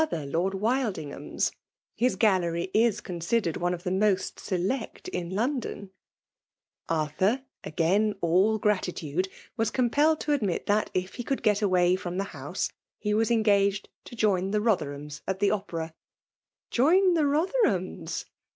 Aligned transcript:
ther 0.09 0.25
Lord 0.25 0.53
Wildingham's;— 0.55 1.51
^his 2.01 2.17
gallery 2.17 2.71
is 2.73 3.01
con 3.01 3.19
sidered 3.19 3.57
one 3.57 3.71
of 3.71 3.83
the 3.83 3.91
most 3.91 4.37
seleet 4.37 5.07
in 5.09 5.29
London/* 5.29 5.91
Arthur, 6.89 7.43
again 7.63 8.15
all 8.19 8.57
gratitude, 8.57 9.29
was 9.57 9.69
compelled 9.69 10.19
tx) 10.21 10.33
admit 10.33 10.65
that, 10.65 10.89
if 10.95 11.13
he 11.13 11.23
could 11.23 11.43
get 11.43 11.61
away 11.61 11.95
from 11.95 12.17
the 12.17 12.23
house, 12.33 12.71
he 12.97 13.13
was 13.13 13.29
engaged 13.29 13.89
to 14.05 14.15
join 14.15 14.49
the 14.49 14.57
Rotherhams 14.59 15.21
at 15.27 15.39
tlie 15.39 15.53
Opera." 15.53 15.93
Join 16.71 17.13
the 17.13 17.25
Rotherhams 17.27 18.25